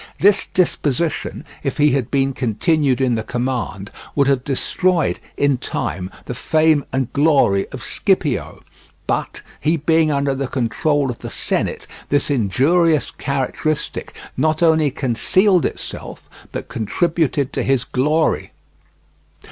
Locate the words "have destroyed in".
4.25-5.59